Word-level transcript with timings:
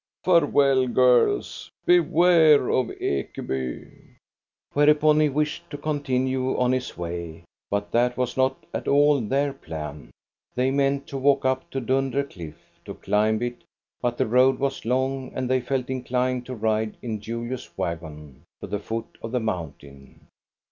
Fare 0.23 0.47
well, 0.47 0.87
girls; 0.87 1.69
beware 1.85 2.71
of 2.71 2.87
Ekeby!" 2.99 4.15
Whereupon 4.73 5.19
he 5.19 5.29
wished 5.29 5.69
to 5.69 5.77
continue 5.77 6.57
on 6.57 6.71
his 6.71 6.97
way; 6.97 7.43
but 7.69 7.91
that 7.91 8.17
was 8.17 8.35
not 8.35 8.65
at 8.73 8.87
all 8.87 9.21
their 9.21 9.53
plan. 9.53 10.09
They 10.55 10.71
meant 10.71 11.05
to 11.09 11.19
walk 11.19 11.45
up 11.45 11.69
to 11.69 11.79
Dunder 11.79 12.23
Cliff, 12.23 12.57
to 12.85 12.95
climb 12.95 13.43
it; 13.43 13.61
but 14.01 14.17
the 14.17 14.25
road 14.25 14.57
was 14.57 14.85
long, 14.85 15.31
and 15.35 15.47
they 15.47 15.61
felt 15.61 15.87
inclined 15.87 16.47
to 16.47 16.55
ride 16.55 16.97
in 17.03 17.19
Julius' 17.21 17.77
wagon 17.77 18.41
to 18.59 18.65
the 18.65 18.79
foot 18.79 19.19
of 19.21 19.31
the 19.31 19.39
mountain. 19.39 20.25